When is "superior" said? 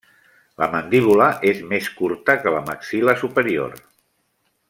3.25-3.77